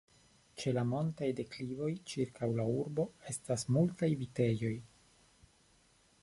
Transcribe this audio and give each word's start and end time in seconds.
Ĉe 0.61 0.71
la 0.77 0.83
montaj 0.91 1.27
deklivoj 1.39 1.89
ĉirkaŭ 2.13 2.49
la 2.61 2.65
urbo 2.79 3.05
estas 3.33 3.67
multaj 3.77 4.11
vitejoj. 4.23 4.75